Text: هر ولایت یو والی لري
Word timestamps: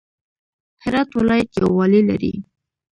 هر 0.83 0.93
ولایت 1.19 1.49
یو 1.61 1.69
والی 1.77 2.01
لري 2.09 2.33